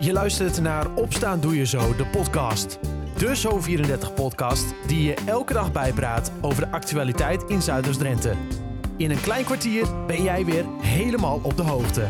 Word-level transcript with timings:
Je 0.00 0.12
luistert 0.12 0.60
naar 0.60 0.94
Opstaan 0.94 1.40
Doe 1.40 1.56
Je 1.56 1.66
Zo, 1.66 1.96
de 1.96 2.06
podcast. 2.06 2.78
De 3.16 3.36
Zo34-podcast 3.36 4.74
die 4.86 5.02
je 5.02 5.14
elke 5.26 5.52
dag 5.52 5.72
bijpraat 5.72 6.32
over 6.40 6.64
de 6.64 6.70
actualiteit 6.70 7.42
in 7.42 7.62
Zuiders-Drenthe. 7.62 8.34
In 8.96 9.10
een 9.10 9.20
klein 9.20 9.44
kwartier 9.44 10.06
ben 10.06 10.22
jij 10.22 10.44
weer 10.44 10.64
helemaal 10.80 11.40
op 11.42 11.56
de 11.56 11.62
hoogte. 11.62 12.08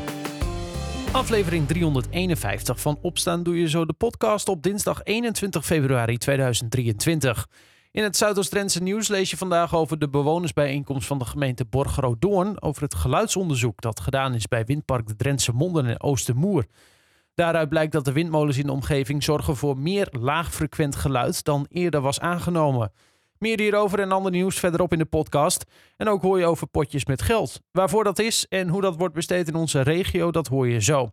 Aflevering 1.12 1.66
351 1.66 2.80
van 2.80 2.98
Opstaan 3.02 3.42
Doe 3.42 3.60
Je 3.60 3.68
Zo, 3.68 3.86
de 3.86 3.92
podcast 3.92 4.48
op 4.48 4.62
dinsdag 4.62 5.00
21 5.04 5.64
februari 5.64 6.18
2023. 6.18 7.48
In 7.90 8.02
het 8.02 8.16
Zuidoost-Drentse 8.16 8.82
nieuws 8.82 9.08
lees 9.08 9.30
je 9.30 9.36
vandaag 9.36 9.74
over 9.74 9.98
de 9.98 10.08
bewonersbijeenkomst 10.08 11.06
van 11.06 11.18
de 11.18 11.24
gemeente 11.24 11.64
Borgeroo-Doorn 11.64 12.62
over 12.62 12.82
het 12.82 12.94
geluidsonderzoek 12.94 13.80
dat 13.80 14.00
gedaan 14.00 14.34
is 14.34 14.48
bij 14.48 14.64
Windpark 14.64 15.06
de 15.06 15.16
Drentse 15.16 15.52
Monden 15.52 15.86
en 15.86 16.02
Oostermoer. 16.02 16.66
Daaruit 17.38 17.68
blijkt 17.68 17.92
dat 17.92 18.04
de 18.04 18.12
windmolens 18.12 18.58
in 18.58 18.66
de 18.66 18.72
omgeving 18.72 19.22
zorgen 19.22 19.56
voor 19.56 19.78
meer 19.78 20.08
laagfrequent 20.20 20.96
geluid 20.96 21.44
dan 21.44 21.66
eerder 21.68 22.00
was 22.00 22.20
aangenomen. 22.20 22.92
Meer 23.38 23.60
hierover 23.60 24.00
en 24.00 24.12
ander 24.12 24.30
nieuws 24.30 24.58
verderop 24.58 24.92
in 24.92 24.98
de 24.98 25.04
podcast. 25.04 25.64
En 25.96 26.08
ook 26.08 26.22
hoor 26.22 26.38
je 26.38 26.44
over 26.44 26.66
potjes 26.66 27.04
met 27.04 27.22
geld. 27.22 27.60
Waarvoor 27.72 28.04
dat 28.04 28.18
is 28.18 28.46
en 28.48 28.68
hoe 28.68 28.80
dat 28.80 28.96
wordt 28.96 29.14
besteed 29.14 29.48
in 29.48 29.54
onze 29.54 29.80
regio, 29.80 30.30
dat 30.30 30.46
hoor 30.46 30.68
je 30.68 30.80
zo. 30.80 31.10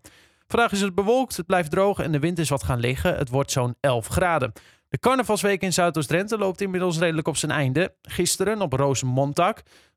Vandaag 0.47 0.71
is 0.71 0.81
het 0.81 0.95
bewolkt, 0.95 1.37
het 1.37 1.45
blijft 1.45 1.71
droog 1.71 1.99
en 1.99 2.11
de 2.11 2.19
wind 2.19 2.39
is 2.39 2.49
wat 2.49 2.63
gaan 2.63 2.79
liggen. 2.79 3.17
Het 3.17 3.29
wordt 3.29 3.51
zo'n 3.51 3.75
11 3.79 4.07
graden. 4.07 4.51
De 4.89 4.99
carnavalsweek 4.99 5.61
in 5.61 5.73
Zuidoost-Drenthe 5.73 6.37
loopt 6.37 6.61
inmiddels 6.61 6.97
redelijk 6.99 7.27
op 7.27 7.37
zijn 7.37 7.51
einde. 7.51 7.93
Gisteren 8.01 8.61
op 8.61 8.73
Rozenmontag 8.73 9.53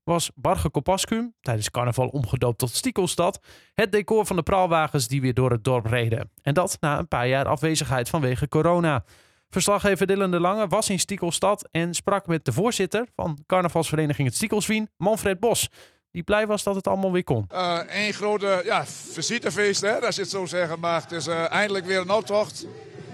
was 0.08 0.30
Barge 0.34 0.70
Kopaskum, 0.70 1.34
tijdens 1.40 1.70
carnaval 1.70 2.08
omgedoopt 2.08 2.58
tot 2.58 2.74
Stiekelstad, 2.74 3.40
het 3.74 3.92
decor 3.92 4.26
van 4.26 4.36
de 4.36 4.42
praalwagens 4.42 5.08
die 5.08 5.20
weer 5.20 5.34
door 5.34 5.50
het 5.50 5.64
dorp 5.64 5.86
reden. 5.86 6.30
En 6.42 6.54
dat 6.54 6.76
na 6.80 6.98
een 6.98 7.08
paar 7.08 7.28
jaar 7.28 7.46
afwezigheid 7.46 8.08
vanwege 8.08 8.48
corona. 8.48 9.04
Verslaggever 9.50 10.06
Dylan 10.06 10.30
de 10.30 10.40
Lange 10.40 10.66
was 10.66 10.90
in 10.90 10.98
Stiekelstad 10.98 11.68
en 11.70 11.94
sprak 11.94 12.26
met 12.26 12.44
de 12.44 12.52
voorzitter 12.52 13.06
van 13.14 13.38
carnavalsvereniging 13.46 14.28
het 14.28 14.36
Stiekelswien, 14.36 14.90
Manfred 14.96 15.40
Bos. 15.40 15.68
Die 16.10 16.22
blij 16.22 16.46
was 16.46 16.62
dat 16.62 16.74
het 16.74 16.86
allemaal 16.86 17.12
weer 17.12 17.24
kon. 17.24 17.46
Uh, 17.52 17.78
een 17.88 18.12
grote 18.12 18.60
ja, 18.64 18.86
visitefeest, 18.86 19.80
hè, 19.80 20.00
als 20.00 20.14
je 20.14 20.20
het 20.20 20.30
zo 20.30 20.46
zeggen 20.46 20.80
mag. 20.80 21.02
Het 21.02 21.12
is 21.12 21.28
uh, 21.28 21.50
eindelijk 21.50 21.86
weer 21.86 22.00
een 22.00 22.10
optocht. 22.10 22.66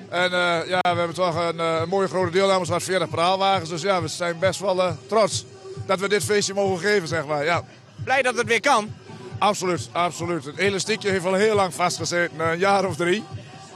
En 0.09 0.31
uh, 0.31 0.69
ja, 0.69 0.79
we 0.81 0.99
hebben 0.99 1.15
toch 1.15 1.49
een, 1.49 1.59
een 1.59 1.89
mooie 1.89 2.09
grote 2.09 2.31
deelnemers 2.31 2.69
van 2.69 2.81
40 2.81 3.09
praalwagens. 3.09 3.69
Dus 3.69 3.83
ja, 3.83 4.03
we 4.03 4.09
zijn 4.09 4.39
best 4.39 4.61
wel 4.61 4.97
trots 5.07 5.45
dat 5.87 6.01
we 6.01 6.09
dit 6.09 6.25
feestje 6.25 6.55
mogen 6.55 6.79
geven, 6.79 7.09
zeg 7.09 7.27
maar. 7.27 7.45
Ja. 7.45 7.63
Blij 8.05 8.23
dat 8.23 8.37
het 8.37 8.47
weer 8.47 8.61
kan? 8.61 8.95
Absoluut, 9.39 9.89
absoluut. 9.93 10.45
Het 10.45 10.57
elastiekje 10.57 11.11
heeft 11.11 11.25
al 11.25 11.35
heel 11.35 11.55
lang 11.55 11.75
vastgezeten, 11.75 12.41
een 12.41 12.59
jaar 12.59 12.85
of 12.85 12.97
drie. 12.97 13.25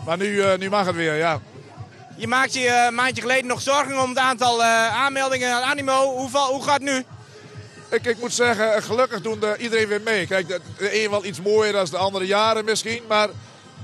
Maar 0.05 0.17
nu, 0.17 0.27
uh, 0.27 0.57
nu 0.57 0.71
mag 0.71 0.87
het 0.87 0.95
weer, 0.95 1.15
ja. 1.15 1.41
Je 2.17 2.27
maakte 2.27 2.61
je 2.61 2.85
een 2.89 2.95
maandje 2.95 3.23
geleden 3.23 3.47
nog 3.47 3.61
zorgen 3.61 4.03
om 4.03 4.09
het 4.09 4.19
aantal 4.19 4.61
uh, 4.61 4.97
aanmeldingen 4.97 5.53
aan 5.53 5.63
Animo. 5.63 6.05
Hoe, 6.05 6.31
hoe 6.31 6.63
gaat 6.63 6.81
het 6.81 6.83
nu? 6.83 7.05
Ik, 7.91 8.05
ik 8.05 8.21
moet 8.21 8.33
zeggen, 8.33 8.83
gelukkig 8.83 9.21
doen 9.21 9.41
de, 9.41 9.57
iedereen 9.59 9.89
weer 9.89 10.01
mee. 10.01 10.27
Kijk, 10.27 10.49
de, 10.49 10.61
de 10.79 11.05
een 11.05 11.11
wel 11.11 11.25
iets 11.25 11.41
mooier 11.41 11.73
dan 11.73 11.85
de 11.85 11.97
andere 11.97 12.27
jaren 12.27 12.65
misschien. 12.65 13.03
Maar 13.09 13.29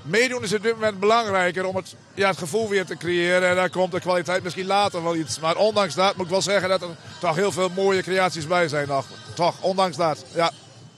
meedoen 0.05 0.43
is 0.43 0.55
op 0.55 0.63
dit 0.63 0.75
moment 0.75 1.01
belangrijker 1.01 1.67
om 1.67 1.77
het, 1.77 1.95
ja, 2.15 2.29
het 2.29 2.39
gevoel 2.39 2.69
weer 2.69 2.87
te 2.87 2.97
creëren. 2.97 3.49
En 3.49 3.55
daar 3.55 3.71
komt 3.71 3.93
de 3.93 4.01
kwaliteit 4.01 4.43
misschien 4.43 4.67
later 4.67 5.03
wel 5.03 5.17
iets. 5.17 5.39
Maar 5.39 5.57
ondanks 5.57 5.95
dat 5.95 6.17
moet 6.17 6.25
ik 6.25 6.31
wel 6.31 6.43
zeggen 6.43 6.69
dat 6.69 6.83
er 6.83 6.89
toch 7.21 7.37
heel 7.37 7.53
veel 7.53 7.69
mooie 7.69 8.03
creaties 8.03 8.47
bij 8.47 8.69
zijn 8.69 8.89
nog. 8.89 9.07
Toch, 9.35 9.55
ondanks 9.61 9.97
dat, 9.97 10.25
ja. 10.35 10.51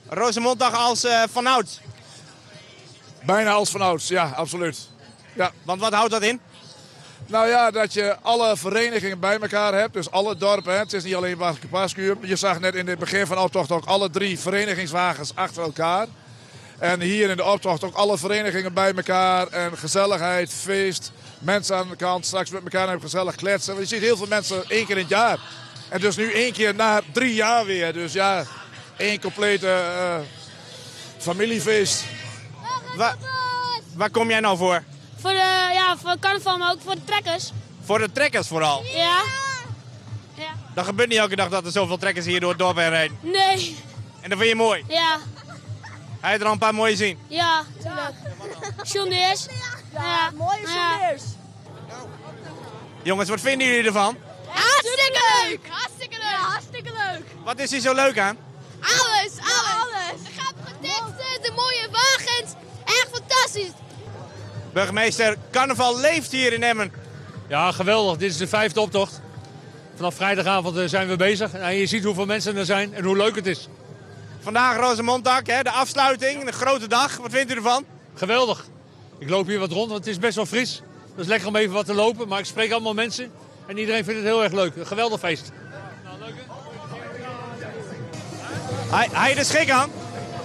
Rozenmonddag 0.09 0.75
als 0.75 1.05
uh, 1.05 1.23
vanouds? 1.31 1.79
Bijna 3.23 3.51
als 3.51 3.69
vanouds, 3.69 4.07
ja, 4.07 4.31
absoluut. 4.35 4.89
Ja. 5.33 5.51
Want 5.63 5.81
wat 5.81 5.93
houdt 5.93 6.11
dat 6.11 6.23
in? 6.23 6.39
Nou 7.27 7.47
ja, 7.47 7.71
dat 7.71 7.93
je 7.93 8.17
alle 8.21 8.57
verenigingen 8.57 9.19
bij 9.19 9.39
elkaar 9.39 9.73
hebt. 9.73 9.93
Dus 9.93 10.11
alle 10.11 10.37
dorpen. 10.37 10.73
Hè. 10.73 10.79
Het 10.79 10.93
is 10.93 11.03
niet 11.03 11.15
alleen 11.15 11.37
Waskepaaskuur. 11.37 12.17
Je 12.21 12.35
zag 12.35 12.59
net 12.59 12.75
in 12.75 12.87
het 12.87 12.99
begin 12.99 13.27
van 13.27 13.35
de 13.35 13.43
optocht 13.43 13.71
ook 13.71 13.85
alle 13.85 14.09
drie 14.09 14.39
verenigingswagens 14.39 15.31
achter 15.35 15.63
elkaar. 15.63 16.07
En 16.79 17.01
hier 17.01 17.29
in 17.29 17.37
de 17.37 17.43
optocht 17.43 17.83
ook 17.83 17.95
alle 17.95 18.17
verenigingen 18.17 18.73
bij 18.73 18.93
elkaar. 18.93 19.47
En 19.47 19.77
gezelligheid, 19.77 20.53
feest. 20.53 21.11
Mensen 21.39 21.75
aan 21.75 21.89
de 21.89 21.95
kant 21.95 22.25
straks 22.25 22.49
met 22.49 22.63
elkaar 22.63 22.87
hebben 22.87 23.09
gezellig 23.09 23.35
kletsen. 23.35 23.75
Want 23.75 23.89
je 23.89 23.95
ziet 23.95 24.05
heel 24.05 24.17
veel 24.17 24.27
mensen 24.27 24.63
één 24.67 24.85
keer 24.85 24.95
in 24.95 25.01
het 25.01 25.11
jaar. 25.11 25.39
En 25.89 25.99
dus 25.99 26.15
nu 26.15 26.31
één 26.31 26.53
keer 26.53 26.75
na 26.75 27.01
drie 27.13 27.33
jaar 27.33 27.65
weer. 27.65 27.93
Dus 27.93 28.13
ja, 28.13 28.43
één 28.97 29.21
complete 29.21 29.67
uh, 29.67 30.15
familiefeest. 31.17 32.03
Waar, 32.95 33.15
waar 33.95 34.09
kom 34.09 34.29
jij 34.29 34.39
nou 34.39 34.57
voor? 34.57 34.83
Voor 35.17 35.29
de, 35.29 35.69
ja, 35.73 35.97
voor 35.97 36.19
carnaval, 36.19 36.57
maar 36.57 36.71
ook 36.71 36.81
voor 36.83 36.95
de 36.95 37.03
trekkers. 37.03 37.51
Voor 37.83 37.99
de 37.99 38.11
trekkers 38.11 38.47
vooral? 38.47 38.83
Ja. 38.83 39.21
ja. 40.33 40.49
Dat 40.75 40.85
gebeurt 40.85 41.09
niet 41.09 41.17
elke 41.17 41.35
dag 41.35 41.49
dat 41.49 41.65
er 41.65 41.71
zoveel 41.71 41.97
trekkers 41.97 42.25
hier 42.25 42.39
door 42.39 42.49
het 42.49 42.59
dorp 42.59 42.77
heen 42.77 42.89
rijden? 42.89 43.17
Nee. 43.21 43.77
En 44.21 44.29
dat 44.29 44.37
vind 44.37 44.49
je 44.49 44.55
mooi? 44.55 44.83
Ja. 44.87 45.17
Heb 46.19 46.31
je 46.33 46.39
er 46.39 46.45
al 46.45 46.51
een 46.51 46.57
paar 46.57 46.73
mooie 46.73 46.95
zien? 46.95 47.19
Ja, 47.27 47.63
tuurlijk. 47.81 48.13
Ja, 48.83 50.01
ja, 50.01 50.31
mooie 50.35 50.59
John 50.61 50.99
Deers. 50.99 51.23
Jongens, 53.03 53.29
wat 53.29 53.41
vinden 53.41 53.67
jullie 53.67 53.85
ervan? 53.85 54.17
Hartstikke 54.47 55.21
leuk! 55.43 55.59
Hartstikke 55.69 56.15
leuk! 56.15 56.31
Ja, 56.31 56.37
hartstikke 56.37 56.91
leuk! 56.91 57.25
Wat 57.43 57.59
is 57.59 57.71
hier 57.71 57.79
zo 57.79 57.93
leuk 57.93 58.19
aan? 58.19 58.37
Alles, 58.81 58.99
alles! 59.01 59.31
Ja, 59.37 59.79
alles. 59.81 60.21
De 60.23 60.29
grappige 60.37 60.75
teksten, 60.81 61.41
de 61.41 61.51
mooie 61.55 61.87
wagens. 61.91 62.53
Echt 62.85 63.07
fantastisch! 63.11 63.71
Burgemeester, 64.73 65.35
carnaval 65.51 65.99
leeft 65.99 66.31
hier 66.31 66.53
in 66.53 66.63
Emmen. 66.63 66.91
Ja, 67.47 67.71
geweldig. 67.71 68.17
Dit 68.17 68.31
is 68.31 68.37
de 68.37 68.47
vijfde 68.47 68.81
optocht. 68.81 69.21
Vanaf 69.95 70.15
vrijdagavond 70.15 70.89
zijn 70.89 71.07
we 71.07 71.15
bezig. 71.15 71.53
En 71.53 71.75
je 71.75 71.85
ziet 71.85 72.03
hoeveel 72.03 72.25
mensen 72.25 72.57
er 72.57 72.65
zijn 72.65 72.93
en 72.93 73.03
hoe 73.03 73.17
leuk 73.17 73.35
het 73.35 73.47
is. 73.47 73.67
Vandaag 74.47 74.77
Rozenmonddag, 74.77 75.41
de 75.41 75.71
afsluiting, 75.71 76.47
een 76.47 76.53
grote 76.53 76.87
dag. 76.87 77.17
Wat 77.17 77.31
vindt 77.31 77.51
u 77.51 77.55
ervan? 77.55 77.85
Geweldig. 78.15 78.65
Ik 79.17 79.29
loop 79.29 79.47
hier 79.47 79.59
wat 79.59 79.71
rond, 79.71 79.89
want 79.89 80.05
het 80.05 80.13
is 80.13 80.19
best 80.19 80.35
wel 80.35 80.45
fris. 80.45 80.81
Het 81.11 81.19
is 81.19 81.27
lekker 81.27 81.47
om 81.47 81.55
even 81.55 81.73
wat 81.73 81.85
te 81.85 81.93
lopen, 81.93 82.27
maar 82.27 82.39
ik 82.39 82.45
spreek 82.45 82.71
allemaal 82.71 82.93
mensen. 82.93 83.31
En 83.65 83.77
iedereen 83.77 84.03
vindt 84.03 84.19
het 84.19 84.29
heel 84.29 84.43
erg 84.43 84.53
leuk. 84.53 84.75
Een 84.75 84.87
geweldig 84.87 85.19
feest. 85.19 85.51
Nou, 86.03 86.19
leuk 86.19 86.33
Hij, 88.89 89.09
hij 89.11 89.33
de 89.33 89.43
schik 89.43 89.69
aan? 89.69 89.89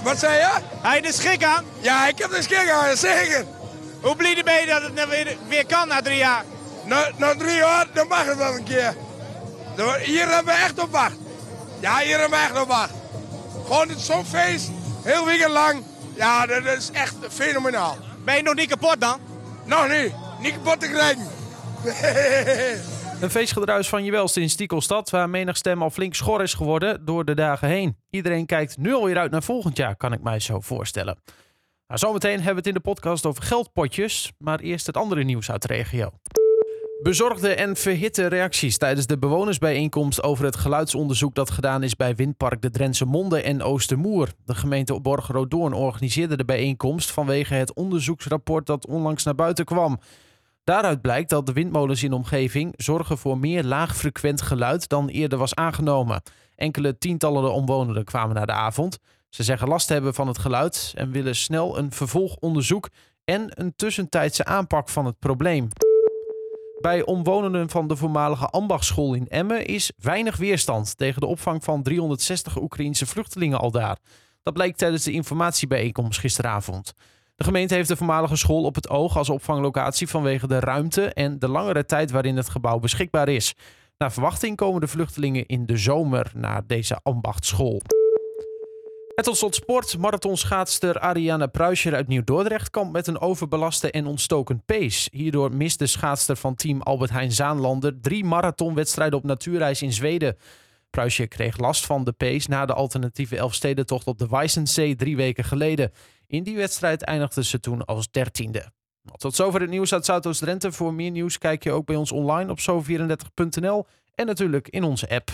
Wat 0.02 0.19
zei 0.19 0.34
je? 0.34 0.50
Hij 0.82 1.00
de 1.00 1.12
schik 1.12 1.44
aan? 1.44 1.64
Ja, 1.80 2.08
ik 2.08 2.19
heb 2.19 2.30
de 2.30 2.42
schik 2.42 2.70
aan, 2.70 2.96
zeker. 2.96 3.44
Hoe 4.00 4.16
blij 4.16 4.42
ben 4.44 4.60
je 4.60 4.66
dat 4.66 4.82
het 4.82 5.08
weer, 5.08 5.36
weer 5.48 5.66
kan 5.66 5.88
na 5.88 6.02
drie 6.02 6.16
jaar? 6.16 6.44
Na, 6.84 7.10
na 7.16 7.34
drie 7.34 7.56
jaar, 7.56 7.86
dan 7.92 8.08
mag 8.08 8.24
het 8.24 8.36
wel 8.36 8.54
een 8.54 8.64
keer. 8.64 8.94
Hier 10.04 10.28
hebben 10.28 10.54
we 10.54 10.60
echt 10.60 10.78
op 10.78 10.90
wacht. 10.90 11.16
Ja, 11.80 11.98
hier 11.98 12.19
hebben 12.19 12.38
we 12.38 12.44
echt 12.44 12.60
op 12.60 12.69
wacht. 12.69 13.00
Gewoon 13.72 13.98
zo'n 13.98 14.24
feest, 14.24 14.70
heel 15.02 15.24
weekend 15.26 15.52
lang. 15.52 15.82
Ja, 16.16 16.46
dat 16.46 16.64
is 16.64 16.90
echt 16.90 17.16
fenomenaal. 17.28 17.96
Ben 18.24 18.36
je 18.36 18.42
nog 18.42 18.54
niet 18.54 18.68
kapot 18.68 19.00
dan? 19.00 19.20
Nog 19.64 19.88
niet. 19.88 20.12
Niet 20.40 20.52
kapot 20.52 20.80
te 20.80 20.88
krijgen. 20.88 21.26
Een 23.22 23.30
feestgedruis 23.30 23.88
van 23.88 24.04
je 24.04 24.10
welste 24.10 24.40
in 24.40 24.50
Stiekelstad, 24.50 25.10
waar 25.10 25.30
menig 25.30 25.56
stem 25.56 25.82
al 25.82 25.90
flink 25.90 26.14
schor 26.14 26.42
is 26.42 26.54
geworden 26.54 27.04
door 27.04 27.24
de 27.24 27.34
dagen 27.34 27.68
heen. 27.68 27.96
Iedereen 28.10 28.46
kijkt 28.46 28.76
nu 28.76 28.94
alweer 28.94 29.18
uit 29.18 29.30
naar 29.30 29.42
volgend 29.42 29.76
jaar, 29.76 29.96
kan 29.96 30.12
ik 30.12 30.22
mij 30.22 30.40
zo 30.40 30.60
voorstellen. 30.60 31.18
Nou, 31.86 32.00
zometeen 32.00 32.36
hebben 32.36 32.52
we 32.52 32.58
het 32.58 32.66
in 32.66 32.74
de 32.74 32.80
podcast 32.80 33.26
over 33.26 33.42
geldpotjes, 33.42 34.32
maar 34.38 34.60
eerst 34.60 34.86
het 34.86 34.96
andere 34.96 35.24
nieuws 35.24 35.50
uit 35.50 35.62
de 35.62 35.68
regio. 35.68 36.10
Bezorgde 37.02 37.54
en 37.54 37.76
verhitte 37.76 38.26
reacties 38.26 38.78
tijdens 38.78 39.06
de 39.06 39.18
bewonersbijeenkomst 39.18 40.22
over 40.22 40.44
het 40.44 40.56
geluidsonderzoek 40.56 41.34
dat 41.34 41.50
gedaan 41.50 41.82
is 41.82 41.96
bij 41.96 42.14
Windpark 42.14 42.62
de 42.62 42.70
Drentse 42.70 43.04
Monde 43.04 43.42
en 43.42 43.62
Oostermoer. 43.62 44.28
De 44.44 44.54
gemeente 44.54 45.00
Borgeroo-Doorn 45.00 45.72
organiseerde 45.72 46.36
de 46.36 46.44
bijeenkomst 46.44 47.10
vanwege 47.10 47.54
het 47.54 47.74
onderzoeksrapport 47.74 48.66
dat 48.66 48.86
onlangs 48.86 49.24
naar 49.24 49.34
buiten 49.34 49.64
kwam. 49.64 50.00
Daaruit 50.64 51.00
blijkt 51.00 51.31
dat 51.31 51.46
de 51.46 51.52
windmolens 51.52 52.02
in 52.02 52.10
de 52.10 52.16
omgeving 52.16 52.75
zorgen 52.76 53.19
voor 53.19 53.38
meer 53.38 53.64
laagfrequent 53.64 54.43
geluid 54.43 54.88
dan 54.88 55.08
eerder 55.08 55.38
was 55.38 55.54
aangenomen. 55.54 56.22
Enkele 56.56 56.99
tientallen 56.99 57.52
omwonenden 57.52 58.04
kwamen 58.04 58.34
naar 58.34 58.46
de 58.46 58.52
avond. 58.52 58.99
Ze 59.28 59.43
zeggen 59.43 59.69
last 59.69 59.87
te 59.87 59.93
hebben 59.93 60.14
van 60.14 60.28
het 60.28 60.38
geluid 60.38 60.93
en 60.96 61.10
willen 61.10 61.37
snel 61.37 61.78
een 61.78 61.93
vervolgonderzoek 61.93 62.88
en 63.25 63.50
een 63.60 63.72
tussentijdse 63.76 64.44
aanpak 64.44 64.88
van 64.88 65.06
het 65.06 65.19
probleem. 65.19 65.69
Bij 66.82 67.05
omwonenden 67.05 67.69
van 67.69 67.87
de 67.87 67.96
voormalige 67.96 68.46
ambachtschool 68.46 69.14
in 69.14 69.29
Emmen 69.29 69.67
is 69.67 69.93
weinig 69.99 70.37
weerstand 70.37 70.96
tegen 70.96 71.20
de 71.20 71.26
opvang 71.26 71.64
van 71.64 71.82
360 71.82 72.61
Oekraïense 72.61 73.06
vluchtelingen 73.06 73.58
al 73.58 73.70
daar. 73.70 73.99
Dat 74.43 74.55
bleek 74.55 74.76
tijdens 74.76 75.05
de 75.05 75.12
informatiebijeenkomst 75.12 76.20
gisteravond. 76.20 76.93
De 77.37 77.44
gemeente 77.44 77.75
heeft 77.75 77.88
de 77.88 77.96
voormalige 77.96 78.37
school 78.37 78.64
op 78.64 78.75
het 78.75 78.88
oog 78.88 79.17
als 79.17 79.31
opvanglocatie 79.31 80.08
vanwege 80.08 80.46
de 80.46 80.61
ruimte 80.61 81.12
en 81.12 81.38
de 81.38 81.49
langere 81.49 81.84
tijd 81.84 82.11
waarin 82.11 82.37
het 82.37 82.49
gebouw 82.49 82.79
beschikbaar 82.79 83.28
is. 83.28 83.55
Naar 83.99 84.12
verwachting 84.12 84.56
komen 84.56 84.81
de 84.81 84.88
vluchtelingen 84.88 85.46
in 85.46 85.67
de 85.67 85.76
zomer 85.76 86.32
naar 86.35 86.67
deze 86.67 86.99
ambachtschool. 87.02 87.81
En 89.14 89.25
tot 89.25 89.37
slot 89.37 89.55
sport. 89.55 89.99
Marathonschaatster 89.99 90.99
Ariane 90.99 91.49
Pruischer 91.49 91.94
uit 91.94 92.09
Nieuw-Dordrecht 92.09 92.70
kampt 92.70 92.93
met 92.93 93.06
een 93.06 93.20
overbelaste 93.20 93.91
en 93.91 94.06
ontstoken 94.06 94.62
pace. 94.64 95.09
Hierdoor 95.12 95.55
mist 95.55 95.79
de 95.79 95.87
schaatster 95.87 96.37
van 96.37 96.55
team 96.55 96.82
Albert 96.82 97.11
Heijn 97.11 97.32
Zaanlander 97.32 98.00
drie 98.00 98.25
marathonwedstrijden 98.25 99.19
op 99.19 99.25
natuurreis 99.25 99.82
in 99.82 99.93
Zweden. 99.93 100.37
Pruisje 100.91 101.26
kreeg 101.26 101.59
last 101.59 101.87
van 101.87 102.05
de 102.05 102.12
pace 102.12 102.50
na 102.50 102.67
de 102.67 102.75
alternatieve 102.75 103.37
Elfstedentocht 103.37 104.06
op 104.06 104.19
de 104.19 104.29
Weissensee 104.29 104.97
drie 104.97 105.17
weken 105.17 105.44
geleden. 105.44 105.93
In 106.26 106.43
die 106.43 106.56
wedstrijd 106.56 107.03
eindigde 107.03 107.44
ze 107.44 107.61
toen 107.61 107.85
als 107.85 108.11
dertiende. 108.11 108.73
Nou, 109.03 109.19
tot 109.19 109.35
zover 109.35 109.61
het 109.61 109.70
nieuws 109.70 109.93
uit 109.93 110.05
Zuidoost-Drenthe. 110.05 110.73
Voor 110.73 110.94
meer 110.94 111.11
nieuws 111.11 111.38
kijk 111.38 111.62
je 111.64 111.73
ook 111.73 111.87
bij 111.87 111.97
ons 111.97 112.12
online 112.12 112.50
op 112.50 112.61
zo34.nl 112.61 113.87
en 114.14 114.26
natuurlijk 114.26 114.69
in 114.69 114.85
onze 114.85 115.09
app. 115.09 115.31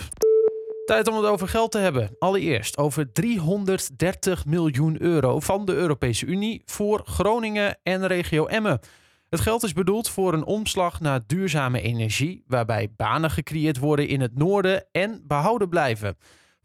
Tijd 0.89 1.09
om 1.09 1.17
het 1.17 1.25
over 1.25 1.49
geld 1.49 1.71
te 1.71 1.79
hebben. 1.79 2.17
Allereerst 2.19 2.79
over 2.79 3.13
330 3.13 4.47
miljoen 4.47 5.03
euro 5.03 5.41
van 5.41 5.65
de 5.65 5.75
Europese 5.75 6.27
Unie 6.27 6.63
voor 6.65 7.03
Groningen 7.05 7.79
en 7.83 8.07
regio 8.07 8.47
Emmen. 8.47 8.81
Het 9.29 9.41
geld 9.41 9.63
is 9.63 9.73
bedoeld 9.73 10.09
voor 10.09 10.33
een 10.33 10.45
omslag 10.45 11.01
naar 11.01 11.21
duurzame 11.27 11.81
energie, 11.81 12.45
waarbij 12.47 12.93
banen 12.97 13.31
gecreëerd 13.31 13.79
worden 13.79 14.09
in 14.09 14.21
het 14.21 14.35
noorden 14.35 14.87
en 14.93 15.23
behouden 15.27 15.69
blijven. 15.69 16.17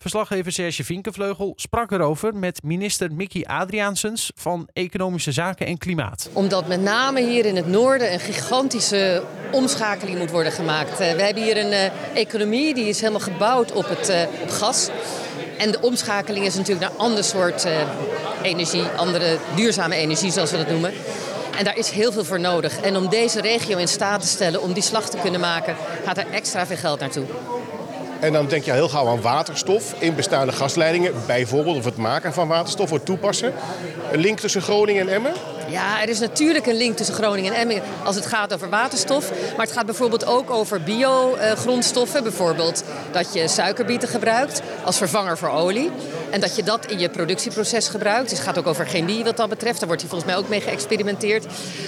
Verslaggever 0.04 0.52
Serge 0.52 0.84
Vinkenvleugel 0.84 1.54
sprak 1.56 1.92
erover 1.92 2.36
met 2.36 2.64
minister 2.64 3.12
Mickey 3.12 3.46
Adriaansens 3.46 4.32
van 4.36 4.68
Economische 4.74 5.32
Zaken 5.32 5.66
en 5.66 5.78
Klimaat. 5.78 6.30
Omdat 6.34 6.68
met 6.68 6.82
name 6.82 7.22
hier 7.22 7.46
in 7.46 7.56
het 7.56 7.68
noorden 7.68 8.14
een 8.14 8.20
gigantische 8.20 9.24
omschakeling 9.52 10.18
moet 10.18 10.32
worden 10.32 10.52
gemaakt. 10.52 11.00
Eh, 11.00 11.14
we 11.14 11.22
hebben 11.22 11.44
hier 11.44 11.58
een 11.58 11.72
uh, 11.72 12.16
economie 12.16 12.74
die 12.74 12.86
is 12.86 13.00
helemaal 13.00 13.22
gebouwd 13.22 13.72
op 13.72 13.90
het 13.90 14.28
op 14.42 14.50
gas. 14.50 14.90
En 15.58 15.72
de 15.72 15.82
omschakeling 15.82 16.46
is 16.46 16.56
natuurlijk 16.56 16.90
naar 16.90 17.00
ander 17.00 17.24
soort 17.24 17.68
energie, 18.42 18.84
andere 18.84 19.38
duurzame 19.56 19.96
energie 19.96 20.32
zoals 20.32 20.52
we 20.52 20.58
dat 20.58 20.70
noemen. 20.70 20.94
En 21.58 21.64
daar 21.64 21.78
is 21.78 21.90
heel 21.90 22.12
veel 22.12 22.26
voor 22.26 22.40
nodig. 22.40 22.82
En 22.82 22.96
om 22.96 23.10
deze 23.10 23.42
regio 23.42 23.78
in 23.78 23.88
staat 23.88 24.22
te 24.22 24.28
stellen 24.28 24.62
om 24.62 24.74
die 24.74 24.84
slag 24.84 25.10
te 25.10 25.18
kunnen 25.18 25.40
maken, 25.40 25.76
gaat 26.06 26.18
er 26.18 26.32
extra 26.32 26.66
veel 26.66 26.78
geld 26.78 27.00
naartoe. 27.00 27.26
En 28.24 28.34
dan 28.34 28.48
denk 28.48 28.64
je 28.64 28.72
heel 28.72 28.90
gauw 28.90 29.08
aan 29.08 29.22
waterstof 29.22 29.94
in 29.98 30.16
bestaande 30.16 30.52
gasleidingen. 30.52 31.14
Bijvoorbeeld 31.28 31.78
of 31.78 31.86
het 31.86 31.98
maken 31.98 32.34
van 32.34 32.48
waterstof 32.48 32.90
wordt 32.90 33.06
toepassen. 33.06 33.54
Een 34.12 34.20
link 34.20 34.40
tussen 34.40 34.62
Groningen 34.62 35.08
en 35.08 35.14
Emmen? 35.14 35.34
Ja, 35.68 36.02
er 36.02 36.10
is 36.10 36.20
natuurlijk 36.20 36.66
een 36.66 36.76
link 36.76 36.98
tussen 36.98 37.16
Groningen 37.16 37.54
en 37.54 37.60
Emmen 37.60 37.82
als 38.04 38.16
het 38.16 38.26
gaat 38.26 38.54
over 38.54 38.70
waterstof. 38.70 39.30
Maar 39.30 39.66
het 39.66 39.76
gaat 39.76 39.86
bijvoorbeeld 39.86 40.26
ook 40.26 40.52
over 40.52 40.82
biogrondstoffen. 40.82 42.24
Bijvoorbeeld 42.24 42.84
dat 43.12 43.34
je 43.34 43.48
suikerbieten 43.48 44.10
gebruikt 44.10 44.62
als 44.84 44.98
vervanger 44.98 45.38
voor 45.38 45.50
olie. 45.50 45.92
En 46.30 46.40
dat 46.40 46.56
je 46.56 46.64
dat 46.64 46.86
in 46.86 47.00
je 47.00 47.10
productieproces 47.10 47.88
gebruikt. 47.88 48.30
Dus 48.30 48.38
het 48.38 48.48
gaat 48.48 48.58
ook 48.58 48.68
over 48.68 48.86
chemie 48.86 49.24
wat 49.24 49.38
dat 49.38 49.50
betreft. 49.50 49.78
Daar 49.78 49.88
wordt 49.88 50.02
hier 50.02 50.12
volgens 50.12 50.32
mij 50.32 50.40
ook 50.40 50.50
mee 50.50 50.62
geëxperimenteerd. 50.62 51.46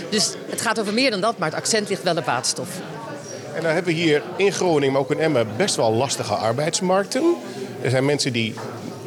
Dus 0.10 0.34
het 0.50 0.62
gaat 0.62 0.80
over 0.80 0.94
meer 0.94 1.12
dan 1.12 1.22
dat, 1.22 1.38
maar 1.38 1.50
het 1.50 1.58
accent 1.58 1.90
ligt 1.90 2.04
wel 2.04 2.18
op 2.18 2.26
waterstof. 2.26 2.70
En 3.56 3.62
dan 3.62 3.74
hebben 3.74 3.94
we 3.94 4.00
hier 4.00 4.24
in 4.38 4.52
Groningen, 4.52 4.92
maar 4.92 5.02
ook 5.02 5.12
in 5.12 5.20
Emmen, 5.20 5.48
best 5.58 5.76
wel 5.76 5.94
lastige 5.94 6.34
arbeidsmarkten. 6.34 7.36
Er 7.82 7.90
zijn 7.90 8.06
mensen 8.06 8.34
die 8.34 8.54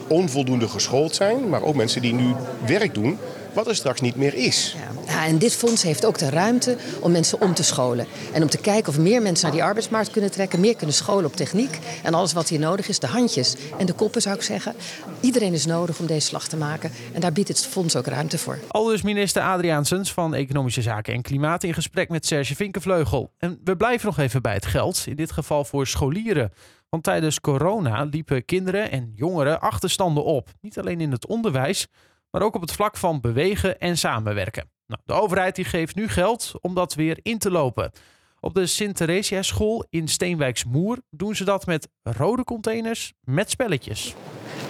onvoldoende 0.06 0.68
geschoold 0.68 1.14
zijn, 1.14 1.48
maar 1.48 1.62
ook 1.62 1.74
mensen 1.74 2.02
die 2.02 2.14
nu 2.14 2.34
werk 2.66 2.94
doen 2.94 3.18
wat 3.52 3.66
er 3.66 3.74
straks 3.74 4.00
niet 4.00 4.16
meer 4.16 4.34
is. 4.34 4.76
Ja. 4.78 5.12
ja. 5.12 5.26
en 5.26 5.38
dit 5.38 5.56
fonds 5.56 5.82
heeft 5.82 6.06
ook 6.06 6.18
de 6.18 6.30
ruimte 6.30 6.76
om 7.00 7.12
mensen 7.12 7.40
om 7.40 7.54
te 7.54 7.62
scholen. 7.62 8.06
En 8.32 8.42
om 8.42 8.48
te 8.48 8.58
kijken 8.58 8.88
of 8.92 8.98
meer 8.98 9.22
mensen 9.22 9.46
naar 9.46 9.56
die 9.56 9.64
arbeidsmarkt 9.64 10.10
kunnen 10.10 10.30
trekken, 10.30 10.60
meer 10.60 10.76
kunnen 10.76 10.94
scholen 10.94 11.24
op 11.24 11.36
techniek. 11.36 11.78
En 12.02 12.14
alles 12.14 12.32
wat 12.32 12.48
hier 12.48 12.58
nodig 12.58 12.88
is, 12.88 12.98
de 12.98 13.06
handjes 13.06 13.56
en 13.78 13.86
de 13.86 13.92
koppen 13.92 14.22
zou 14.22 14.34
ik 14.34 14.42
zeggen. 14.42 14.74
Iedereen 15.20 15.52
is 15.52 15.66
nodig 15.66 15.98
om 15.98 16.06
deze 16.06 16.26
slag 16.26 16.48
te 16.48 16.56
maken. 16.56 16.90
En 17.12 17.20
daar 17.20 17.32
biedt 17.32 17.48
het 17.48 17.66
fonds 17.66 17.96
ook 17.96 18.06
ruimte 18.06 18.38
voor. 18.38 18.58
Al 18.68 18.84
dus 18.84 19.02
minister 19.02 19.42
Adriaansens 19.42 20.12
van 20.12 20.34
Economische 20.34 20.82
Zaken 20.82 21.14
en 21.14 21.22
Klimaat 21.22 21.64
in 21.64 21.74
gesprek 21.74 22.08
met 22.08 22.26
Serge 22.26 22.54
Vinkenvleugel. 22.54 23.32
En 23.38 23.60
we 23.64 23.76
blijven 23.76 24.06
nog 24.06 24.18
even 24.18 24.42
bij 24.42 24.54
het 24.54 24.66
geld, 24.66 25.04
in 25.06 25.16
dit 25.16 25.32
geval 25.32 25.64
voor 25.64 25.86
scholieren. 25.86 26.52
Want 26.88 27.02
tijdens 27.02 27.40
corona 27.40 28.02
liepen 28.02 28.44
kinderen 28.44 28.90
en 28.90 29.12
jongeren 29.14 29.60
achterstanden 29.60 30.24
op. 30.24 30.50
Niet 30.60 30.78
alleen 30.78 31.00
in 31.00 31.12
het 31.12 31.26
onderwijs, 31.26 31.86
maar 32.30 32.42
ook 32.42 32.54
op 32.54 32.60
het 32.60 32.72
vlak 32.72 32.96
van 32.96 33.20
bewegen 33.20 33.80
en 33.80 33.98
samenwerken. 33.98 34.70
Nou, 34.86 35.00
de 35.04 35.12
overheid 35.12 35.56
die 35.56 35.64
geeft 35.64 35.94
nu 35.94 36.08
geld 36.08 36.52
om 36.60 36.74
dat 36.74 36.94
weer 36.94 37.18
in 37.22 37.38
te 37.38 37.50
lopen. 37.50 37.92
Op 38.40 38.54
de 38.54 38.66
Sint-Theresia 38.66 39.42
school 39.42 39.86
in 39.90 40.08
Steenwijksmoer 40.08 40.98
doen 41.10 41.36
ze 41.36 41.44
dat 41.44 41.66
met 41.66 41.88
rode 42.02 42.44
containers 42.44 43.12
met 43.20 43.50
spelletjes. 43.50 44.14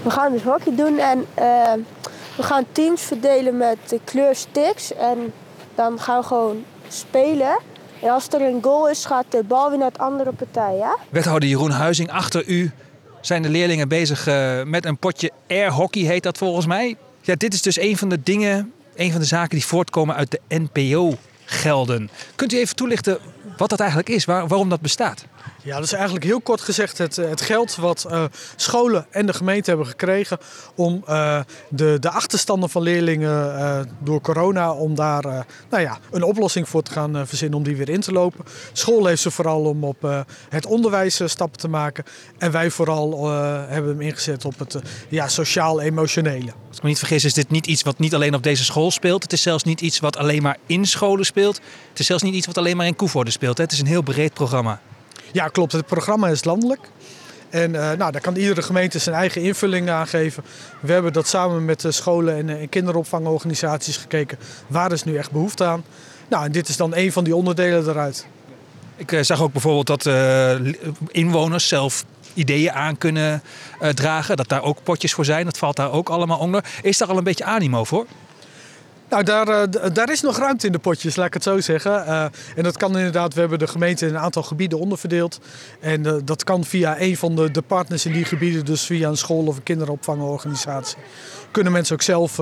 We 0.02 0.10
gaan 0.10 0.32
dus 0.32 0.42
hockey 0.42 0.76
doen 0.76 0.98
en 0.98 1.18
uh, 1.18 1.72
we 2.36 2.42
gaan 2.42 2.64
teams 2.72 3.02
verdelen 3.02 3.56
met 3.56 4.00
kleursticks. 4.04 4.94
En 4.94 5.32
dan 5.74 6.00
gaan 6.00 6.20
we 6.20 6.26
gewoon 6.26 6.64
spelen. 6.88 7.58
En 8.02 8.10
als 8.10 8.28
er 8.28 8.40
een 8.40 8.62
goal 8.62 8.88
is, 8.88 9.04
gaat 9.04 9.24
de 9.28 9.44
bal 9.44 9.68
weer 9.70 9.78
naar 9.78 9.92
de 9.92 9.98
andere 9.98 10.32
partij. 10.32 10.76
Ja? 10.76 10.96
Wethouder 11.10 11.48
Jeroen 11.48 11.70
Huizing, 11.70 12.10
achter 12.10 12.46
u 12.46 12.72
zijn 13.20 13.42
de 13.42 13.48
leerlingen 13.48 13.88
bezig 13.88 14.26
uh, 14.28 14.62
met 14.62 14.84
een 14.84 14.98
potje 14.98 15.30
air 15.48 15.72
hockey, 15.72 16.02
heet 16.02 16.22
dat 16.22 16.38
volgens 16.38 16.66
mij. 16.66 16.96
Ja, 17.28 17.34
dit 17.34 17.54
is 17.54 17.62
dus 17.62 17.78
een 17.78 17.96
van 17.96 18.08
de 18.08 18.22
dingen, 18.22 18.72
een 18.96 19.10
van 19.10 19.20
de 19.20 19.26
zaken 19.26 19.56
die 19.56 19.66
voortkomen 19.66 20.14
uit 20.14 20.30
de 20.30 20.40
NPO-gelden. 20.48 22.10
Kunt 22.34 22.52
u 22.52 22.58
even 22.58 22.76
toelichten 22.76 23.18
wat 23.56 23.70
dat 23.70 23.80
eigenlijk 23.80 24.08
is, 24.08 24.24
waar, 24.24 24.46
waarom 24.46 24.68
dat 24.68 24.80
bestaat? 24.80 25.24
Ja, 25.68 25.74
dat 25.74 25.84
is 25.84 25.92
eigenlijk 25.92 26.24
heel 26.24 26.40
kort 26.40 26.60
gezegd 26.60 26.98
het, 26.98 27.16
het 27.16 27.40
geld 27.40 27.76
wat 27.76 28.06
uh, 28.10 28.24
scholen 28.56 29.06
en 29.10 29.26
de 29.26 29.32
gemeente 29.32 29.70
hebben 29.70 29.86
gekregen 29.86 30.38
om 30.74 31.04
uh, 31.08 31.40
de, 31.68 31.96
de 32.00 32.10
achterstanden 32.10 32.70
van 32.70 32.82
leerlingen 32.82 33.96
door 33.98 34.20
corona, 34.20 34.72
om 34.72 34.94
daar 34.94 35.46
nou 35.70 35.82
ja, 35.82 35.98
een 36.10 36.22
oplossing 36.22 36.68
voor 36.68 36.82
te 36.82 36.90
gaan 36.92 37.26
verzinnen 37.26 37.58
om 37.58 37.64
die 37.64 37.76
weer 37.76 37.88
in 37.88 38.00
te 38.00 38.12
lopen. 38.12 38.44
School 38.72 39.06
heeft 39.06 39.22
ze 39.22 39.30
vooral 39.30 39.64
om 39.64 39.84
op 39.84 40.26
het 40.48 40.66
onderwijs 40.66 41.20
stappen 41.24 41.58
te 41.58 41.68
maken 41.68 42.04
en 42.38 42.50
wij 42.50 42.70
vooral 42.70 43.30
hebben 43.68 43.90
hem 43.90 44.00
ingezet 44.00 44.44
op 44.44 44.58
het 44.58 44.78
ja, 45.08 45.28
sociaal-emotionele. 45.28 46.52
Als 46.68 46.76
ik 46.76 46.82
me 46.82 46.88
niet 46.88 46.98
vergis 46.98 47.24
is 47.24 47.34
dit 47.34 47.50
niet 47.50 47.66
iets 47.66 47.82
wat 47.82 47.98
niet 47.98 48.14
alleen 48.14 48.34
op 48.34 48.42
deze 48.42 48.64
school 48.64 48.90
speelt. 48.90 49.22
Het 49.22 49.32
is 49.32 49.42
zelfs 49.42 49.64
niet 49.64 49.80
iets 49.80 50.00
wat 50.00 50.16
alleen 50.16 50.42
maar 50.42 50.56
in 50.66 50.86
scholen 50.86 51.26
speelt. 51.26 51.60
Het 51.90 51.98
is 51.98 52.06
zelfs 52.06 52.22
niet 52.22 52.34
iets 52.34 52.46
wat 52.46 52.58
alleen 52.58 52.76
maar 52.76 52.86
in 52.86 52.96
Koevoorde 52.96 53.30
speelt. 53.30 53.56
Hè. 53.56 53.62
Het 53.62 53.72
is 53.72 53.80
een 53.80 53.86
heel 53.86 54.02
breed 54.02 54.34
programma. 54.34 54.80
Ja, 55.32 55.48
klopt. 55.48 55.72
Het 55.72 55.86
programma 55.86 56.28
is 56.28 56.44
landelijk. 56.44 56.80
En 57.50 57.74
uh, 57.74 57.92
nou, 57.92 58.12
daar 58.12 58.20
kan 58.20 58.36
iedere 58.36 58.62
gemeente 58.62 58.98
zijn 58.98 59.16
eigen 59.16 59.42
invulling 59.42 59.90
aan 59.90 60.06
geven. 60.06 60.44
We 60.80 60.92
hebben 60.92 61.12
dat 61.12 61.28
samen 61.28 61.64
met 61.64 61.84
scholen 61.88 62.36
en, 62.36 62.48
en 62.48 62.68
kinderopvangorganisaties 62.68 63.96
gekeken. 63.96 64.38
Waar 64.66 64.92
is 64.92 65.04
nu 65.04 65.16
echt 65.16 65.30
behoefte 65.30 65.64
aan? 65.64 65.84
Nou, 66.28 66.44
en 66.44 66.52
dit 66.52 66.68
is 66.68 66.76
dan 66.76 66.96
een 66.96 67.12
van 67.12 67.24
die 67.24 67.36
onderdelen 67.36 67.88
eruit. 67.88 68.26
Ik 68.96 69.12
uh, 69.12 69.22
zag 69.22 69.42
ook 69.42 69.52
bijvoorbeeld 69.52 69.86
dat 69.86 70.14
inwoners 71.08 71.68
zelf 71.68 72.04
ideeën 72.34 72.72
aan 72.72 72.98
kunnen 72.98 73.42
dragen. 73.94 74.36
Dat 74.36 74.48
daar 74.48 74.62
ook 74.62 74.82
potjes 74.82 75.12
voor 75.14 75.24
zijn. 75.24 75.44
Dat 75.44 75.58
valt 75.58 75.76
daar 75.76 75.92
ook 75.92 76.08
allemaal 76.08 76.38
onder. 76.38 76.64
Is 76.82 76.98
daar 76.98 77.08
al 77.08 77.16
een 77.18 77.24
beetje 77.24 77.44
animo 77.44 77.84
voor? 77.84 78.06
Nou, 79.08 79.22
daar, 79.22 79.48
uh, 79.48 79.90
daar 79.92 80.10
is 80.10 80.20
nog 80.20 80.38
ruimte 80.38 80.66
in 80.66 80.72
de 80.72 80.78
potjes, 80.78 81.16
laat 81.16 81.26
ik 81.26 81.34
het 81.34 81.42
zo 81.42 81.60
zeggen. 81.60 81.92
Uh, 81.92 82.22
en 82.56 82.62
dat 82.62 82.76
kan 82.76 82.96
inderdaad, 82.96 83.34
we 83.34 83.40
hebben 83.40 83.58
de 83.58 83.66
gemeente 83.66 84.06
in 84.06 84.14
een 84.14 84.20
aantal 84.20 84.42
gebieden 84.42 84.78
onderverdeeld. 84.78 85.40
En 85.80 86.06
uh, 86.06 86.14
dat 86.24 86.44
kan 86.44 86.64
via 86.64 87.00
een 87.00 87.16
van 87.16 87.36
de, 87.36 87.50
de, 87.50 87.62
partners 87.62 88.06
in 88.06 88.12
die 88.12 88.24
gebieden, 88.24 88.64
dus 88.64 88.84
via 88.84 89.08
een 89.08 89.16
school 89.16 89.46
of 89.46 89.56
een 89.56 89.62
kinderopvangorganisatie. 89.62 90.96
Kunnen 91.50 91.72
mensen 91.72 91.94
ook 91.94 92.02
zelf 92.02 92.40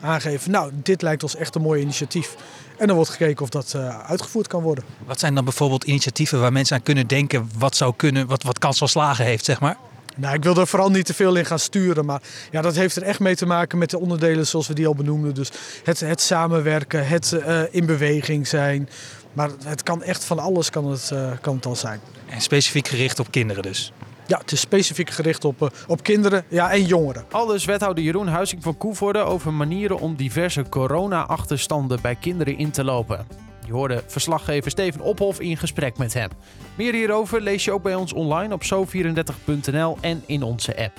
aangeven, 0.00 0.50
nou, 0.50 0.70
dit 0.74 1.02
lijkt 1.02 1.22
ons 1.22 1.36
echt 1.36 1.54
een 1.54 1.62
mooi 1.62 1.82
initiatief. 1.82 2.36
En 2.78 2.86
dan 2.86 2.96
wordt 2.96 3.10
gekeken 3.10 3.42
of 3.42 3.48
dat 3.48 3.74
uitgevoerd 4.06 4.46
kan 4.46 4.62
worden. 4.62 4.84
Wat 5.06 5.20
zijn 5.20 5.34
dan 5.34 5.44
bijvoorbeeld 5.44 5.84
initiatieven 5.84 6.40
waar 6.40 6.52
mensen 6.52 6.76
aan 6.76 6.82
kunnen 6.82 7.06
denken, 7.06 7.50
wat 7.58 7.76
zou 7.76 7.92
kunnen, 7.96 8.26
wat, 8.26 8.42
wat 8.42 8.58
kans 8.58 8.78
van 8.78 8.88
slagen 8.88 9.24
heeft, 9.24 9.44
zeg 9.44 9.60
maar? 9.60 9.76
Nou, 10.20 10.34
ik 10.34 10.42
wil 10.42 10.56
er 10.56 10.66
vooral 10.66 10.90
niet 10.90 11.06
te 11.06 11.14
veel 11.14 11.36
in 11.36 11.44
gaan 11.44 11.58
sturen. 11.58 12.04
Maar 12.04 12.22
ja, 12.50 12.60
dat 12.60 12.74
heeft 12.74 12.96
er 12.96 13.02
echt 13.02 13.20
mee 13.20 13.36
te 13.36 13.46
maken 13.46 13.78
met 13.78 13.90
de 13.90 13.98
onderdelen 13.98 14.46
zoals 14.46 14.68
we 14.68 14.74
die 14.74 14.86
al 14.86 14.94
benoemden. 14.94 15.34
Dus 15.34 15.50
het, 15.84 16.00
het 16.00 16.20
samenwerken, 16.20 17.08
het 17.08 17.32
uh, 17.32 17.62
in 17.70 17.86
beweging 17.86 18.46
zijn. 18.46 18.88
Maar 19.32 19.50
het 19.64 19.82
kan 19.82 20.02
echt 20.02 20.24
van 20.24 20.38
alles 20.38 20.70
kan 20.70 20.86
het, 20.86 21.10
uh, 21.12 21.30
kan 21.40 21.56
het 21.56 21.66
al 21.66 21.76
zijn. 21.76 22.00
En 22.28 22.40
specifiek 22.40 22.88
gericht 22.88 23.18
op 23.18 23.30
kinderen 23.30 23.62
dus? 23.62 23.92
Ja, 24.26 24.38
het 24.38 24.52
is 24.52 24.60
specifiek 24.60 25.10
gericht 25.10 25.44
op, 25.44 25.62
uh, 25.62 25.68
op 25.86 26.02
kinderen 26.02 26.44
ja, 26.48 26.70
en 26.70 26.84
jongeren. 26.84 27.24
Aldus 27.30 27.64
wethouder 27.64 28.04
Jeroen 28.04 28.28
Huizing 28.28 28.62
van 28.62 28.76
Koevoorde 28.76 29.18
over 29.18 29.52
manieren 29.52 29.98
om 29.98 30.16
diverse 30.16 30.64
corona-achterstanden 30.68 32.00
bij 32.00 32.14
kinderen 32.14 32.58
in 32.58 32.70
te 32.70 32.84
lopen. 32.84 33.49
Je 33.70 33.76
hoorde 33.76 34.02
verslaggever 34.06 34.70
Steven 34.70 35.00
Ophof 35.00 35.40
in 35.40 35.56
gesprek 35.56 35.98
met 35.98 36.14
hem. 36.14 36.30
Meer 36.74 36.92
hierover 36.92 37.40
lees 37.40 37.64
je 37.64 37.72
ook 37.72 37.82
bij 37.82 37.94
ons 37.94 38.12
online 38.12 38.54
op 38.54 38.62
zo34.nl 38.64 39.96
en 40.00 40.22
in 40.26 40.42
onze 40.42 40.76
app. 40.76 40.92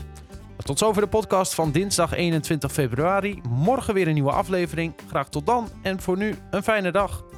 Tot 0.58 0.80
zover 0.80 1.02
de 1.02 1.08
podcast 1.08 1.54
van 1.54 1.72
dinsdag 1.72 2.14
21 2.14 2.72
februari. 2.72 3.42
Morgen 3.50 3.94
weer 3.94 4.08
een 4.08 4.14
nieuwe 4.14 4.32
aflevering. 4.32 4.94
Graag 5.10 5.30
tot 5.30 5.46
dan 5.46 5.70
en 5.82 6.02
voor 6.02 6.18
nu 6.18 6.36
een 6.52 6.64
fijne 6.64 6.92
dag. 6.92 7.31